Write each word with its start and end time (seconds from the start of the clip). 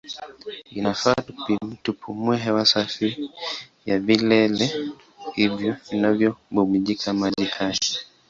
Inafaa 0.73 1.15
tupumue 1.83 2.37
hewa 2.37 2.65
safi 2.65 3.29
ya 3.85 3.99
vilele 3.99 4.91
hivyo 5.33 5.75
vinavyobubujika 5.91 7.13
maji 7.13 7.45
hai. 7.45 7.77